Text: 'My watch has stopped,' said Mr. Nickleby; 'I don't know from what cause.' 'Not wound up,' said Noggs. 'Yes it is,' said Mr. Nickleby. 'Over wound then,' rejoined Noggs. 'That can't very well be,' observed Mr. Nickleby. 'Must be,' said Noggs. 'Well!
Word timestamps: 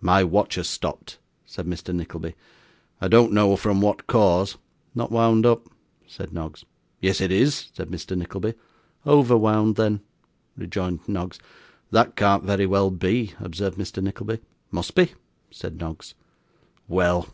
'My 0.00 0.24
watch 0.24 0.56
has 0.56 0.68
stopped,' 0.68 1.20
said 1.46 1.64
Mr. 1.64 1.94
Nickleby; 1.94 2.34
'I 3.00 3.06
don't 3.06 3.32
know 3.32 3.54
from 3.54 3.80
what 3.80 4.08
cause.' 4.08 4.56
'Not 4.92 5.12
wound 5.12 5.46
up,' 5.46 5.68
said 6.04 6.32
Noggs. 6.32 6.64
'Yes 7.00 7.20
it 7.20 7.30
is,' 7.30 7.70
said 7.72 7.88
Mr. 7.88 8.18
Nickleby. 8.18 8.54
'Over 9.06 9.36
wound 9.36 9.76
then,' 9.76 10.00
rejoined 10.56 11.06
Noggs. 11.08 11.38
'That 11.92 12.16
can't 12.16 12.42
very 12.42 12.66
well 12.66 12.90
be,' 12.90 13.34
observed 13.38 13.78
Mr. 13.78 14.02
Nickleby. 14.02 14.40
'Must 14.72 14.96
be,' 14.96 15.12
said 15.52 15.78
Noggs. 15.78 16.14
'Well! 16.88 17.28